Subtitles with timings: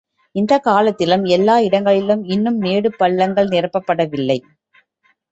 [0.35, 4.39] இந்தக் காலத்திலும் எல்லா இடங்களிலும் இன்னும் மேடு பள்ளங்கள் நிரவப்படவில்லை.